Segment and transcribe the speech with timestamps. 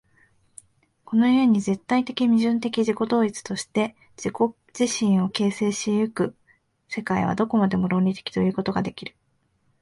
[1.05, 6.35] この故に絶対矛盾的自己同一として自己自身を形成し行く
[6.89, 9.15] 世界は、どこまでも論理的ということができる。